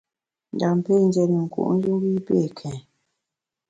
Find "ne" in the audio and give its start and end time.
1.27-1.37